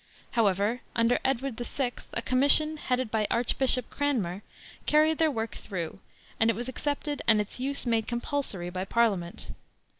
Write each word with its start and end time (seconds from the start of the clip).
However, 0.31 0.81
under 0.95 1.19
Edward 1.23 1.57
VI 1.59 1.91
a 2.13 2.23
commission, 2.23 2.77
headed 2.77 3.11
by 3.11 3.27
Archbishop 3.29 3.91
Cranmer, 3.91 4.41
carried 4.87 5.19
their 5.19 5.29
work 5.29 5.53
through, 5.57 5.99
and 6.39 6.49
it 6.49 6.55
was 6.55 6.67
accepted 6.67 7.21
and 7.27 7.39
its 7.39 7.59
use 7.59 7.85
made 7.85 8.07
compulsory 8.07 8.71
by 8.71 8.83
Parliament. 8.83 9.49